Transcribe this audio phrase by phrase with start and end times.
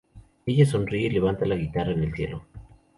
[0.47, 2.43] Ella sonríe y levanta la guitarra en el cielo.